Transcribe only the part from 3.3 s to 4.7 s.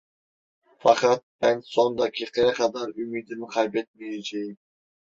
kaybetmeyeceğim.